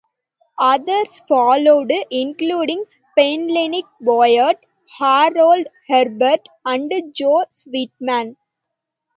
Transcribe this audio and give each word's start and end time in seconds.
Others 0.57 1.19
followed, 1.27 1.93
including 2.09 2.85
Penleigh 3.15 3.83
Boyd, 3.99 4.55
Harold 4.97 5.67
Herbert 5.89 6.49
and 6.65 6.91
Jo 7.13 7.43
Sweatman. 7.51 8.35